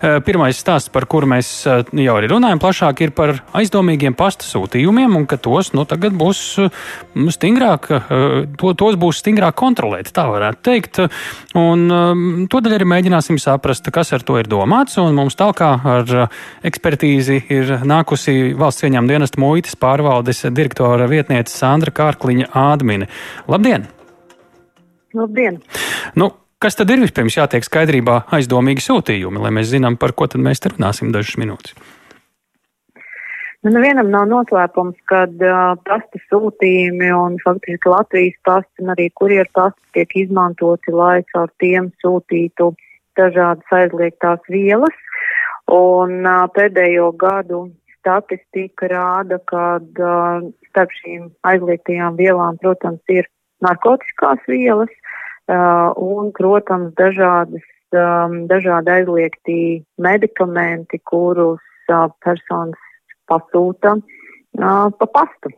Pirmais 0.00 0.56
stāsts, 0.56 0.88
par 0.88 1.04
kuru 1.10 1.28
mēs 1.28 1.48
jau 1.68 2.14
arī 2.16 2.30
runājam 2.30 2.60
plašāk, 2.62 3.02
ir 3.04 3.10
par 3.12 3.34
aizdomīgiem 3.58 4.14
pasta 4.16 4.46
sūtījumiem, 4.48 5.12
un 5.18 5.26
ka 5.28 5.36
tos 5.36 5.74
nu, 5.76 5.84
tagad 5.88 6.16
būs 6.16 6.40
stingrāk, 7.36 7.90
to, 8.56 8.72
tos 8.80 8.96
būs 9.00 9.20
stingrāk 9.20 9.58
kontrolēt, 9.60 10.08
tā 10.16 10.24
varētu 10.30 10.64
teikt. 10.70 11.02
Un 11.60 11.84
tādēļ 12.48 12.78
arī 12.78 12.88
mēģināsim 12.94 13.36
saprast, 13.42 13.92
kas 13.92 14.14
ar 14.16 14.24
to 14.24 14.40
ir 14.40 14.48
domāts, 14.48 14.96
un 15.02 15.12
mums 15.20 15.36
tālāk 15.36 15.60
ar 15.68 16.16
ekspertīzi 16.64 17.42
ir 17.52 17.76
nākusi 17.84 18.54
valsts 18.56 18.88
ieņēmuma 18.88 19.12
dienesta 19.12 19.44
muitas 19.44 19.76
pārvaldes 19.76 20.46
direktora 20.48 21.10
vietniece 21.12 21.52
Sandra 21.52 21.92
Kārkliņa 21.92 22.48
Ādmine. 22.56 23.12
Labdien! 23.52 23.90
Labdien! 25.12 25.60
Nu, 26.16 26.32
Kas 26.60 26.76
tad 26.76 26.90
ir 26.92 27.00
vispirms 27.00 27.38
jātiek 27.38 27.64
skaidrībā 27.64 28.14
aizdomīgi 28.36 28.82
sūtījumi, 28.84 29.40
lai 29.40 29.48
mēs 29.56 29.70
zinām, 29.70 29.94
par 29.96 30.12
ko 30.12 30.26
tad 30.28 30.42
mēs 30.44 30.60
te 30.60 30.68
runāsim 30.68 31.08
dažas 31.14 31.38
minūtes? 31.40 31.72
Nu, 33.64 33.72
nevienam 33.72 34.10
nav 34.12 34.26
noslēpums, 34.28 34.98
ka 35.08 35.22
uh, 35.24 35.56
pasta 35.88 36.20
sūtījumi 36.26 37.08
un 37.16 37.38
faktiski 37.40 37.88
Latvijas 37.88 38.36
pasta 38.44 38.84
un 38.84 38.92
arī 38.92 39.08
kurjeru 39.16 39.48
pasta 39.56 39.96
tiek 39.96 40.12
izmantoti, 40.20 40.92
lai 40.92 41.22
caur 41.32 41.48
tiem 41.64 41.88
sūtītu 42.04 42.68
dažādas 43.16 43.76
aizliegtās 43.80 44.44
vielas. 44.52 45.00
Un 45.72 46.28
uh, 46.28 46.44
pēdējo 46.52 47.08
gadu 47.24 47.70
statistika 48.02 48.92
rāda, 48.92 49.40
ka 49.48 49.66
uh, 49.80 50.44
starp 50.68 50.92
šīm 51.00 51.30
aizliegtajām 51.40 52.20
vielām, 52.20 52.60
protams, 52.60 53.00
ir 53.08 53.32
narkotiskās 53.64 54.44
vielas, 54.44 54.92
Uh, 54.92 55.19
un, 55.50 56.30
protams, 56.36 56.92
dažādas, 56.98 57.64
um, 57.94 58.44
dažādi 58.50 58.94
aizliegtī 59.00 59.60
medikamenti, 59.98 61.00
kurus 61.04 61.62
uh, 61.90 62.08
personas 62.22 62.78
pasūta 63.30 63.96
uh, 63.96 64.90
pa 64.94 65.10
pastu. 65.10 65.54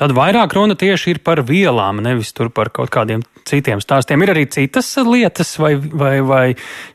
Tad 0.00 0.14
vairāk 0.16 0.54
runa 0.56 0.72
tieši 0.78 1.12
ir 1.12 1.18
par 1.20 1.42
vielām, 1.44 2.00
nevis 2.02 2.32
par 2.56 2.72
kaut 2.72 2.88
kādiem 2.90 3.20
citiem 3.44 3.82
stāstiem. 3.82 4.22
Ir 4.24 4.32
arī 4.32 4.46
citas 4.48 4.88
lietas 4.96 5.52
vai, 5.60 5.74
vai, 5.76 6.14
vai 6.24 6.54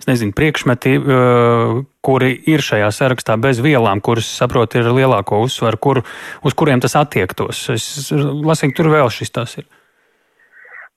nezinu, 0.10 0.34
priekšmeti, 0.34 0.98
uh, 0.98 1.78
kuri 2.02 2.34
ir 2.50 2.66
šajā 2.66 2.90
sarakstā 2.90 3.38
bez 3.38 3.62
vielām, 3.62 4.02
kuras, 4.02 4.26
saprotu, 4.26 4.82
ir 4.82 4.90
lielāko 4.90 5.44
uzsvaru, 5.46 5.78
kur, 5.78 6.02
uz 6.42 6.58
kuriem 6.58 6.82
tas 6.82 6.98
attiektos. 6.98 7.68
Es 7.76 8.10
lasīju, 8.12 8.74
tur 8.74 8.90
vēl 8.96 9.14
šis 9.14 9.36
tas 9.36 9.60
ir. 9.62 9.68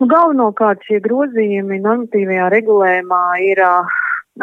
Nu, 0.01 0.09
galvenokārt 0.09 0.85
šie 0.89 0.99
grozījumi 1.05 1.77
normatīvajā 1.85 2.47
regulējumā 2.55 3.25
ir 3.45 3.61
uh, 3.61 3.99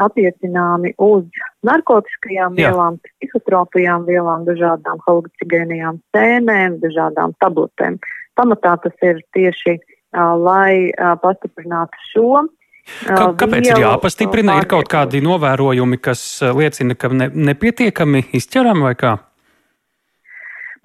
attiecināmi 0.05 0.93
uz 1.01 1.25
narkotiskajām 1.65 2.59
Jā. 2.59 2.69
vielām, 2.69 2.99
psihotropijām 3.01 4.05
vielām, 4.05 4.45
dažādām 4.45 5.01
halucinogēnijām 5.07 5.97
sēnēm, 6.13 6.77
dažādām 6.83 7.33
tabletēm. 7.41 7.97
Pamatā 8.37 8.75
tas 8.83 9.07
ir 9.09 9.23
tieši, 9.33 9.79
uh, 9.79 10.35
lai 10.37 10.91
uh, 10.93 11.15
pastiprinātu 11.23 12.05
šo. 12.11 12.45
Kā, 13.07 13.23
kāpēc 13.41 13.71
ir 13.71 13.81
jāpastiprina? 13.81 14.61
Ir 14.61 14.69
kaut 14.69 14.87
kādi 14.91 15.19
novērojumi, 15.25 15.97
kas 15.99 16.21
liecina, 16.55 16.95
ka 16.95 17.09
ne, 17.11 17.31
nepietiekami 17.49 18.27
izķeram 18.37 18.85
vai 18.85 18.93
kā? 18.99 19.17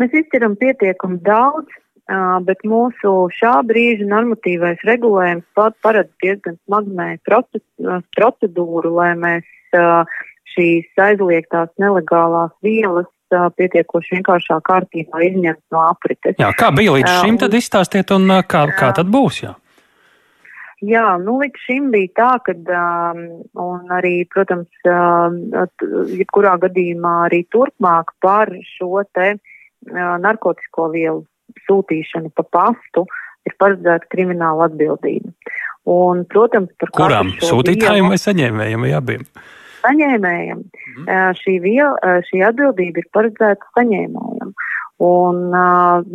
Mēs 0.00 0.16
izķeram 0.24 0.56
pietiekami 0.58 1.20
daudz, 1.22 1.81
bet 2.47 2.64
mūsu 2.67 3.12
šā 3.36 3.61
brīža 3.69 4.08
normatīvais 4.11 4.83
regulējums 4.89 5.47
pat 5.55 5.77
paredz 5.84 6.11
diezgan 6.22 6.58
smagnēju 6.67 7.20
procedūru, 8.17 8.95
lai 8.98 9.12
mēs 9.17 9.47
šīs 10.53 10.89
aizliegtās 11.00 11.70
nelegālās 11.80 12.53
vielas 12.62 13.08
pietiekoši 13.33 14.19
vienkāršā 14.19 14.58
kārtībā 14.67 15.23
izņemt 15.25 15.62
no 15.73 15.86
aprites. 15.86 16.36
Jā, 16.36 16.53
kā 16.58 16.69
bija 16.75 16.98
līdz 16.98 17.12
šim, 17.23 17.39
tad 17.41 17.55
izstāstiet, 17.56 18.12
un 18.12 18.29
kā, 18.45 18.67
kā 18.77 18.92
tad 18.98 19.08
būs? 19.12 19.42
Jā? 19.46 19.55
Jā, 20.83 21.14
nu 21.23 21.36
līdz 21.39 21.62
šim 21.62 21.91
bija 21.95 22.11
tā, 22.18 22.30
ka, 22.42 22.52
um, 22.58 23.20
un 23.62 23.92
arī, 23.95 24.24
protams, 24.27 24.67
um, 24.91 25.36
jebkurā 26.11 26.57
gadījumā 26.64 27.12
arī 27.29 27.45
turpmāk 27.55 28.11
par 28.20 28.51
šo 28.74 29.05
te 29.14 29.29
uh, 29.36 30.17
narkotisko 30.24 30.89
vielu 30.91 31.23
sūtīšanu 31.68 32.33
pa 32.36 32.45
pastu 32.57 33.07
ir 33.48 33.57
paredzēta 33.58 34.08
krimināla 34.13 34.68
atbildība. 34.70 35.33
Un, 35.92 36.23
protams, 36.30 36.70
par 36.79 36.92
kurām 36.95 37.33
sūtītājiem 37.42 38.13
vai 38.13 38.18
saņēmējiem 38.23 38.86
vai 38.86 38.92
abiem? 38.95 39.24
Saņēmējiem. 39.83 40.61
Mm. 40.92 41.08
Šī, 41.41 41.57
viel, 41.64 41.96
šī 42.29 42.45
atbildība 42.46 43.02
ir 43.02 43.08
paredzēta 43.17 43.73
saņēmējiem. 43.79 44.52
Un, 45.02 45.41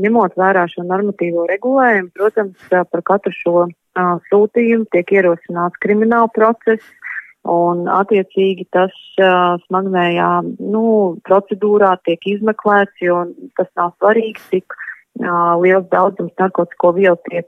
ņemot 0.06 0.38
vērā 0.40 0.64
šo 0.72 0.86
normatīvo 0.88 1.44
regulējumu, 1.50 2.14
protams, 2.16 2.70
par 2.72 3.04
katru 3.10 3.34
šo 3.36 3.66
sūtījumu 4.30 4.88
tiek 4.94 5.12
ierosināts 5.18 5.84
krimināla 5.84 6.30
process, 6.32 6.86
un 7.48 7.86
attiecīgi 7.92 8.68
tas 8.76 8.94
uh, 9.24 9.56
smagnējā 9.68 10.32
nu, 10.60 10.84
procedūrā 11.28 11.94
tiek 12.08 12.24
izmeklēts, 12.36 13.00
jo 13.02 13.24
tas 13.60 13.70
nav 13.80 13.94
svarīgi, 13.98 14.44
cik 14.52 14.76
liels 15.18 15.88
daudzums 15.92 16.34
narkotiku 16.40 16.94
vielu 16.94 17.18
tiek, 17.30 17.48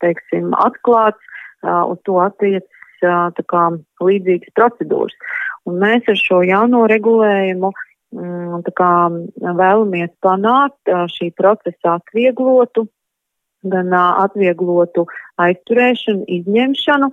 teiksim, 0.00 0.52
atklāts, 0.56 1.20
uz 1.62 1.98
to 2.04 2.18
attiecas 2.22 3.42
kā, 3.50 3.64
līdzīgas 4.00 4.54
procedūras. 4.56 5.16
Un 5.66 5.80
mēs 5.82 6.06
ar 6.08 6.18
šo 6.20 6.42
jauno 6.46 6.86
regulējumu 6.90 7.72
mm, 8.14 8.66
kā, 8.78 8.92
vēlamies 9.42 10.12
panākt 10.22 10.92
šī 11.12 11.32
procesa 11.36 11.98
atvieglotu, 11.98 12.86
gan 13.66 13.90
atvieglotu 13.96 15.06
aizturēšanu, 15.42 16.24
izņemšanu, 16.38 17.10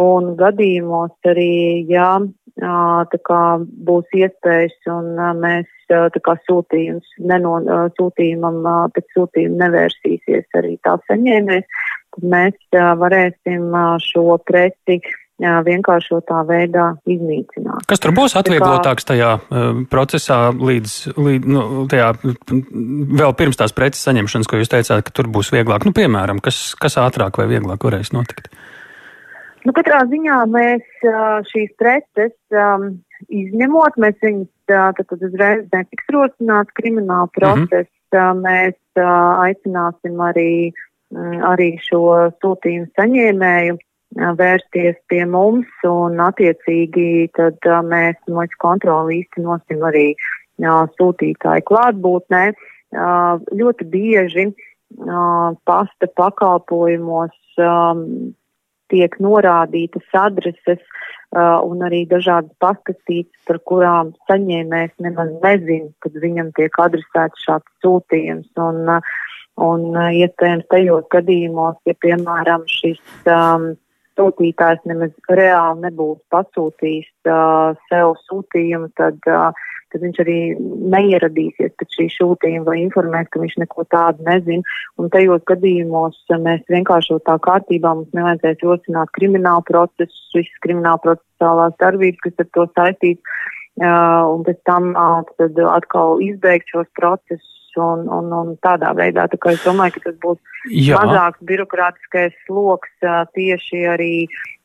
un 0.00 0.34
gadījumos 0.38 1.14
arī, 1.26 1.84
ja 1.90 2.18
kā 2.56 3.42
būs 3.60 4.16
iespējas 4.16 4.76
un 4.92 5.12
mēs 5.42 5.66
kā 5.88 6.34
sūtījums 6.46 7.06
neno, 7.18 7.58
sūtījumam 7.98 8.64
pēc 8.94 9.12
sūtījuma 9.14 9.66
nevērsīsies 9.66 10.58
arī 10.58 10.78
tā 10.82 10.96
saņēmēs, 11.10 11.68
tad 12.16 12.26
mēs 12.32 12.80
varēsim 13.02 13.70
šo 14.02 14.40
preci 14.46 15.00
vienkāršotā 15.38 16.46
veidā 16.48 16.94
iznīcināt. 17.04 17.84
Kas 17.86 18.00
tur 18.00 18.14
būs 18.16 18.36
atvieglotāks 18.40 19.04
tajā 19.04 19.34
uh, 19.36 19.82
procesā 19.92 20.48
līdz, 20.56 20.94
līdz 21.12 21.50
nu, 21.52 21.64
tajā, 21.92 22.14
vēl 23.20 23.36
pirms 23.36 23.60
tās 23.60 23.76
preces 23.76 24.00
saņemšanas, 24.08 24.48
ko 24.48 24.62
jūs 24.62 24.72
teicāt, 24.72 25.04
ka 25.04 25.12
tur 25.12 25.28
būs 25.28 25.52
vieglāk? 25.52 25.84
Nu, 25.84 25.92
piemēram, 25.92 26.40
kas, 26.40 26.72
kas 26.80 26.96
ātrāk 26.96 27.36
vai 27.36 27.50
vieglāk 27.52 27.84
varēs 27.84 28.14
notikt? 28.16 28.48
Nu, 29.66 29.72
katrā 29.74 30.04
ziņā 30.06 30.38
mēs 30.52 31.06
šīs 31.50 31.72
preces 31.80 32.34
um, 32.54 33.00
izņemot, 33.26 33.96
mēs 33.98 34.18
viņus 34.22 34.50
tad, 34.70 35.00
tad 35.10 35.24
uzreiz 35.26 35.64
netiks 35.72 36.12
rosināts 36.14 36.74
krimināla 36.78 37.26
process. 37.34 37.90
Mm 37.90 38.20
-hmm. 38.20 38.42
Mēs 38.46 38.76
aicināsim 39.42 40.20
arī, 40.22 40.72
arī 41.50 41.68
šo 41.82 42.30
sūtījumu 42.38 42.86
saņēmēju 42.96 43.76
vērsties 44.38 44.96
pie 45.10 45.24
mums 45.26 45.66
un 45.84 46.20
attiecīgi 46.22 47.28
tad 47.36 47.58
mēs 47.90 48.16
mūsu 48.30 48.60
kontroli 48.62 49.20
īstenosim 49.20 49.82
arī 49.82 50.14
sūtītāju 50.96 51.66
klātbūtnē. 51.70 52.44
Ļoti 53.58 53.84
bieži 53.90 54.46
pasta 55.66 56.06
pakalpojumos 56.16 57.34
tiek 58.92 59.16
norādītas 59.22 60.06
adreses 60.16 60.82
uh, 60.82 61.62
un 61.66 61.84
arī 61.86 62.04
dažādas 62.10 62.52
paskatītas, 62.62 63.38
par 63.48 63.60
kurām 63.70 64.12
saņēmējs 64.30 64.94
nemaz 65.06 65.32
nezina, 65.42 65.90
kad 66.04 66.20
viņam 66.22 66.52
tiek 66.58 66.78
adresēts 66.82 67.46
šāds 67.46 67.72
sūtījums. 67.84 68.50
Un, 68.62 68.84
uh, 68.98 69.16
un 69.62 69.88
uh, 69.94 70.12
iespējams 70.22 70.68
tajos 70.72 71.08
gadījumos, 71.14 71.80
ja 71.88 71.96
piemēram 72.04 72.66
šis 72.70 73.02
um, 73.30 73.72
sūtītājs 74.16 74.84
nemaz 74.88 75.12
reāli 75.28 75.86
nebūs 75.86 76.20
pasūtījis 76.32 77.10
uh, 77.28 77.76
sev 77.90 78.16
sūtījumu, 78.28 78.92
tad 78.98 79.18
uh, 79.30 79.50
tad 79.92 80.04
viņš 80.04 80.20
arī 80.24 80.38
neieradīsies 80.94 81.74
pēc 81.80 81.98
šī 81.98 82.06
sūtījuma 82.16 82.66
vai 82.68 82.76
informēs, 82.82 83.30
ka 83.30 83.42
viņš 83.42 83.56
neko 83.62 83.86
tādu 83.94 84.26
nezina. 84.28 84.76
Un 85.00 85.10
tajos 85.14 85.44
gadījumos 85.50 86.18
mēs 86.46 86.64
vienkārši 86.72 87.20
tā 87.28 87.38
kārtībā 87.46 87.94
mums 87.96 88.16
nevajadzēs 88.16 88.64
rosināt 88.66 89.12
kriminālu 89.18 89.64
procesu, 89.68 90.22
visas 90.36 90.62
krimināla 90.66 91.02
procesuālās 91.04 91.76
darbības, 91.82 92.22
kas 92.24 92.44
ar 92.44 92.50
to 92.58 92.66
saistīts, 92.78 93.36
uh, 93.82 94.24
un 94.34 94.46
pēc 94.48 94.62
tam 94.68 94.92
uh, 94.94 95.22
atkal 95.72 96.22
izbeigt 96.24 96.74
šos 96.74 96.90
procesus 96.98 97.55
un, 97.80 98.06
un, 98.12 98.32
un 98.32 98.52
tādā 98.64 98.92
veidā. 98.96 99.26
Tā 99.32 99.38
kā 99.40 99.54
es 99.54 99.62
domāju, 99.66 99.96
ka 99.96 100.08
tas 100.08 100.18
būs 100.22 100.40
Jā. 100.72 100.98
mazāks 101.00 101.44
birokrātiskais 101.46 102.34
sloks 102.46 102.92
tieši 103.36 103.84
arī 103.92 104.10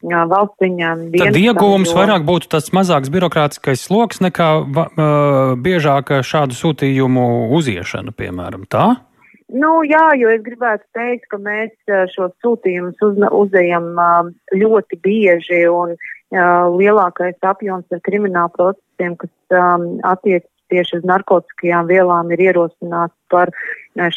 valsts 0.02 0.66
ieņēmuma. 0.66 1.22
Tad 1.22 1.38
ieguvums 1.42 1.94
vairāk 1.96 2.26
būtu 2.26 2.50
tas 2.56 2.72
mazāks 2.76 3.12
birokrātiskais 3.14 3.86
sloks 3.86 4.22
nekā 4.24 4.50
uh, 4.64 5.54
biežāka 5.62 6.24
šādu 6.26 6.58
sūtījumu 6.58 7.54
uziešana, 7.58 8.16
piemēram, 8.18 8.66
tā? 8.72 8.90
Nu, 9.52 9.82
jā, 9.84 10.14
jo 10.16 10.32
es 10.32 10.40
gribētu 10.46 10.86
teikt, 10.96 11.28
ka 11.32 11.38
mēs 11.44 11.74
šos 12.14 12.32
sūtījumus 12.40 13.02
uz, 13.04 13.18
uzdejam 13.36 13.90
ļoti 14.56 15.00
bieži 15.04 15.66
un 15.68 15.98
lielākais 16.32 17.36
apjoms 17.44 17.92
ar 17.92 18.00
kriminālu 18.06 18.54
procesiem, 18.56 19.18
kas 19.20 19.34
um, 19.52 20.00
attiecas 20.08 20.48
tieši 20.72 21.02
uz 21.02 21.10
narkotikajām 21.12 21.90
vielām, 21.92 22.32
ir 22.34 22.46
ierosināts 22.50 23.16
par 23.32 23.52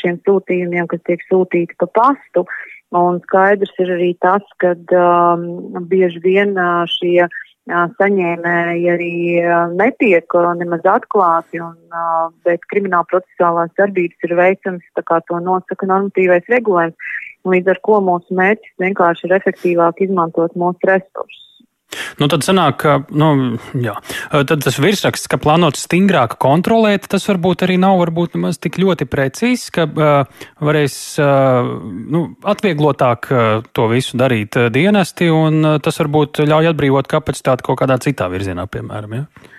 šiem 0.01 0.21
sūtījumiem, 0.25 0.89
kas 0.91 1.03
tiek 1.09 1.23
sūtīti 1.31 1.77
pa 1.83 1.91
pastu. 2.01 2.47
Un 2.95 3.19
skaidrs 3.25 3.75
ir 3.83 3.91
arī 3.97 4.13
tas, 4.23 4.45
ka 4.63 4.77
um, 4.95 5.49
bieži 5.91 6.21
vien 6.23 6.53
uh, 6.55 6.85
šie 6.87 7.25
uh, 7.27 7.41
saņēmēji 7.73 8.89
arī 8.93 9.15
netiek 9.75 10.37
nemaz 10.61 10.85
atklāti, 10.85 11.61
un, 11.65 11.77
bet 12.45 12.61
krimināla 12.69 13.09
procesuālās 13.09 13.73
darbības 13.79 14.29
ir 14.29 14.37
veicams, 14.37 14.85
tā 14.95 15.03
kā 15.03 15.21
to 15.29 15.41
nosaka 15.41 15.89
normatīvais 15.89 16.45
regulējums, 16.53 17.17
līdz 17.45 17.73
ar 17.73 17.81
ko 17.83 18.01
mūsu 18.05 18.37
mērķis 18.37 18.77
vienkārši 18.81 19.27
ir 19.29 19.37
efektīvāk 19.41 20.05
izmantot 20.05 20.55
mūsu 20.55 20.91
resursus. 20.91 21.44
Nu, 22.21 22.29
tad 22.33 22.45
sanāk, 22.47 22.79
ka 22.83 22.97
nu, 23.15 23.59
jā. 23.79 23.95
tad 24.33 24.65
tas 24.65 24.79
virsraksts, 24.83 25.31
ka 25.31 25.39
plānots 25.43 25.87
stingrāk 25.87 26.37
kontrolēt, 26.43 27.09
tas 27.11 27.27
varbūt 27.31 27.67
arī 27.67 27.79
nav 27.81 27.99
varbūt 28.03 28.39
nemaz 28.39 28.61
tik 28.63 28.79
ļoti 28.83 29.09
precīzs, 29.11 29.71
ka 29.75 29.87
uh, 29.89 30.45
varēs 30.65 30.99
uh, 31.23 31.73
nu, 32.15 32.27
atvieglotāk 32.55 33.31
uh, 33.31 33.65
to 33.77 33.89
visu 33.93 34.21
darīt 34.21 34.59
uh, 34.61 34.71
dienesti, 34.75 35.31
un 35.33 35.61
uh, 35.63 35.81
tas 35.83 36.01
varbūt 36.03 36.45
ļauj 36.45 36.73
atbrīvot 36.75 37.11
kapacitāti 37.11 37.67
kaut 37.67 37.83
kādā 37.83 37.99
citā 38.03 38.31
virzienā, 38.33 38.67
piemēram. 38.71 39.19
Ja? 39.19 39.51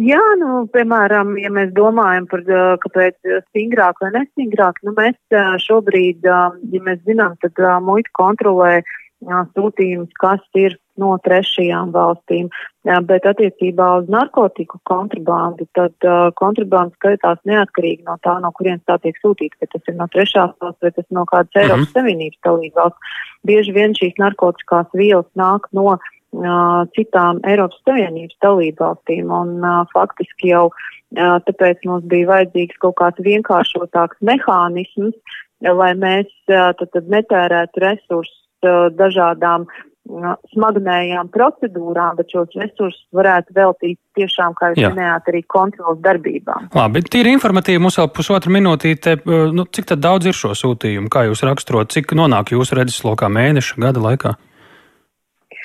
Jā, 0.00 0.20
nu, 0.40 0.62
piemēram, 0.72 1.34
ja 1.42 1.50
mēs 1.52 1.74
domājam 1.76 2.24
par, 2.30 2.40
kāpēc 2.80 3.18
stingrāk 3.50 3.98
vai 4.00 4.08
nestingrāk, 4.14 4.78
nu, 4.86 4.94
mēs 4.96 5.18
šobrīd, 5.66 6.24
ja 6.24 6.80
mēs 6.86 7.02
zinām, 7.04 7.34
tad 7.42 7.60
muita 7.84 8.08
kontrolē 8.16 8.78
sūtījumus, 9.20 10.12
kas 10.20 10.40
ir 10.54 10.76
no 10.96 11.16
trešajām 11.24 11.92
valstīm. 11.92 12.48
Bet 12.84 13.26
attiecībā 13.28 13.86
uz 14.00 14.08
narkotiku 14.08 14.80
kontrabandu, 14.88 15.66
tad 15.76 15.92
uh, 16.08 16.30
kontrabanda 16.36 16.94
skaitās 16.96 17.40
neatkarīgi 17.48 18.06
no 18.06 18.16
tā, 18.24 18.38
no 18.40 18.52
kurienes 18.56 18.84
tā 18.88 18.96
tiek 19.02 19.16
sūtīta, 19.20 19.60
vai 19.60 19.68
tas 19.72 19.90
ir 19.90 19.98
no 19.98 20.06
trešās 20.08 20.54
valsts, 20.60 20.80
vai 20.82 20.92
tas 20.96 21.06
no 21.10 21.26
kādas 21.28 21.50
mm 21.50 21.60
-hmm. 21.60 21.64
Eiropas 21.64 21.92
Savienības 21.92 22.40
dalība 22.46 22.80
valsts. 22.80 23.00
Bieži 23.44 23.72
vien 23.72 23.92
šīs 23.92 24.16
narkotikās 24.18 24.88
vielas 24.94 25.28
nāk 25.36 25.68
no 25.72 25.98
uh, 25.98 26.00
citām 26.96 27.40
Eiropas 27.44 27.80
Savienības 27.84 28.36
dalību 28.40 28.84
valstīm, 28.84 29.30
un 29.42 29.64
uh, 29.64 29.86
faktiski 29.92 30.48
jau 30.48 30.66
uh, 30.70 31.36
tāpēc 31.46 31.84
mums 31.84 32.04
bija 32.04 32.26
vajadzīgs 32.26 32.80
kaut 32.80 32.96
kāds 32.96 33.20
vienkāršotāks 33.20 34.16
mehānisms, 34.20 35.16
lai 35.60 35.92
mēs 35.94 36.26
tad, 36.48 36.88
tad 36.92 37.04
netērētu 37.08 37.80
resursus 37.84 38.40
dažādām 38.62 39.66
smagnējām 40.50 41.28
procedūrām, 41.30 42.16
bet 42.18 42.32
šos 42.32 42.54
resursus 42.58 43.02
varētu 43.14 43.54
veltīt 43.54 43.98
tiešām, 44.18 44.56
kā 44.58 44.72
jūs 44.72 44.80
minējāt, 44.94 45.28
arī 45.30 45.42
kontrolas 45.46 46.00
darbībām. 46.02 46.70
Labi, 46.74 47.02
tīri 47.06 47.34
informatīvi 47.36 47.82
mums 47.84 48.00
vēl 48.00 48.08
pusotra 48.16 48.50
minūtīte. 48.50 49.20
Nu, 49.54 49.68
cik 49.70 49.90
tad 49.92 50.02
daudz 50.02 50.26
ir 50.26 50.36
šo 50.36 50.56
sūtījumu? 50.56 51.12
Kā 51.12 51.26
jūs 51.28 51.44
raksturot, 51.46 51.92
cik 51.94 52.16
nonāk 52.18 52.50
jūsu 52.56 52.80
redzeslokā 52.80 53.30
mēneša, 53.30 53.78
gada 53.86 54.02
laikā? 54.08 54.34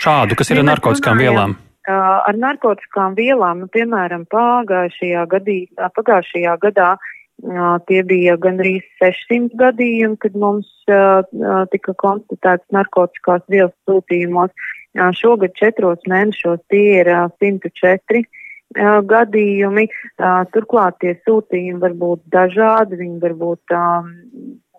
Šādu, 0.04 0.38
kas 0.38 0.52
ir 0.52 0.62
ar 0.62 0.70
narkotikām 0.74 1.24
vielām? 1.24 1.56
Ar 1.88 2.38
narkotikām 2.38 3.16
vielām, 3.18 3.64
nu, 3.64 3.72
piemēram, 3.72 4.26
pagājušajā, 4.30 5.26
gadī, 5.32 5.60
pagājušajā 5.78 6.56
gadā 6.62 6.96
Tie 7.88 8.00
bija 8.08 8.38
gandrīz 8.40 8.86
600 9.02 9.58
gadījumi, 9.60 10.18
kad 10.24 10.38
mums 10.40 10.70
tika 11.74 11.94
konstatēts 12.00 12.66
narkotikās 12.72 13.44
vielas 13.52 13.76
sūtījumos. 13.90 14.54
Šogad 15.20 15.56
četros 15.60 16.00
mēnešos 16.08 16.64
tie 16.72 17.02
ir 17.02 17.12
104 17.44 18.24
gadījumi. 19.12 19.88
Turklāt 20.56 21.02
tie 21.04 21.18
sūtījumi 21.28 21.84
var 21.84 21.98
būt 22.00 22.24
dažādi, 22.32 23.02
viņi 23.04 23.20
var 23.22 23.36
būt 23.44 23.76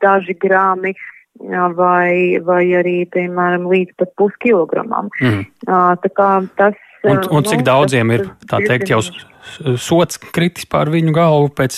daži 0.02 0.38
grāmi 0.41 0.97
vai, 1.76 2.41
vai 2.41 2.64
arī, 2.81 2.99
piemēram, 3.12 3.69
līdz 3.69 3.97
pat 4.00 4.17
puskilogramam. 4.17 5.12
Mm. 5.20 5.44
Tā 5.69 6.12
kā 6.17 6.32
tas. 6.56 6.82
Un, 7.06 7.20
un 7.31 7.44
cik 7.47 7.61
nu, 7.61 7.67
daudziem 7.69 8.11
ir, 8.17 8.29
tā 8.49 8.59
teikt, 8.64 8.91
jau 8.91 9.05
sots 9.79 10.19
kritis 10.32 10.67
pār 10.67 10.91
viņu 10.91 11.12
galvu 11.14 11.52
pēc 11.55 11.76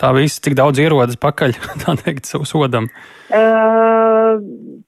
tā 0.00 0.12
viss, 0.16 0.40
cik 0.44 0.56
daudz 0.58 0.80
ierodas 0.82 1.18
pakaļ, 1.20 1.56
tā 1.84 1.96
teikt, 2.02 2.28
sodam? 2.48 2.90
Uh, 3.26 4.38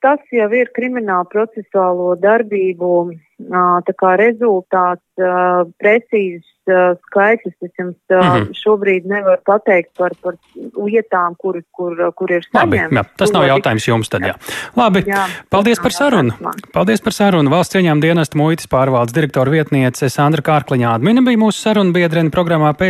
tas 0.04 0.20
jau 0.34 0.50
ir 0.54 0.70
krimināla 0.76 1.26
procesuālo 1.30 2.14
darbību 2.22 2.92
uh, 3.08 4.14
rezultāts, 4.20 5.04
uh, 5.18 5.66
precīzs 5.82 6.46
skaitļus 6.68 7.54
es 7.64 7.72
jums 7.78 7.96
mm 8.10 8.20
-hmm. 8.20 8.52
šobrīd 8.52 9.06
nevaru 9.06 9.40
pateikt 9.46 9.90
par, 9.96 10.12
par 10.22 10.34
lietām, 10.76 11.34
kur, 11.38 11.60
kur, 11.72 11.96
kur 12.14 12.30
ir 12.30 12.44
saņemts. 12.44 12.92
Labi, 12.92 12.96
jā, 12.96 13.04
tas 13.16 13.32
nav 13.32 13.46
jautājums 13.48 13.88
jums 13.88 14.08
tad, 14.08 14.22
jā. 14.22 14.34
Labi, 14.76 15.04
jā, 15.06 15.26
paldies 15.50 15.80
par 15.80 15.92
sarunu. 15.92 16.32
Paldies 16.72 17.00
par 17.00 17.12
sarunu. 17.12 17.50
Valsts 17.50 17.74
cieņām 17.76 18.00
dienesta 18.00 18.38
muitas 18.38 18.68
pārvaldes 18.68 19.14
direktora 19.14 19.50
vietniece 19.50 20.08
Sandra 20.08 20.42
Kārkliņā. 20.42 20.94
Admina 20.94 21.22
bija 21.22 21.38
mūsu 21.38 21.60
saruna 21.62 21.92
biedrene 21.92 22.30
programmā 22.30 22.74
pēc 22.74 22.86